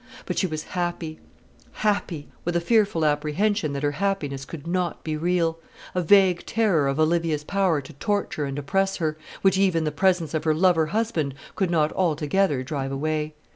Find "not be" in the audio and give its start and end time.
4.65-5.15